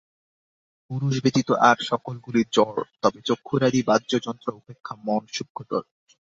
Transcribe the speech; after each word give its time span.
পুরুষ 0.91 1.15
ব্যতীত 1.23 1.49
আর 1.61 1.77
সকলগুলি 1.89 2.41
জড়, 2.53 2.79
তবে 3.01 3.19
চক্ষুরাদি 3.27 3.79
বাহ্য 3.83 4.11
যন্ত্র 4.25 4.47
অপেক্ষা 4.53 4.93
মন 5.05 5.23
সূক্ষ্মতর। 5.33 5.83